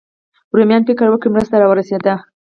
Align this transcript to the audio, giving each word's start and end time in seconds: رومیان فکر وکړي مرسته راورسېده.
رومیان 0.55 0.81
فکر 0.87 1.07
وکړي 1.11 1.29
مرسته 1.35 1.55
راورسېده. 1.61 2.13